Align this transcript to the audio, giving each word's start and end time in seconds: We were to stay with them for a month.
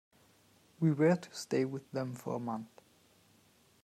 We 0.79 0.93
were 0.93 1.15
to 1.15 1.31
stay 1.31 1.63
with 1.63 1.91
them 1.91 2.15
for 2.15 2.37
a 2.37 2.39
month. 2.39 2.81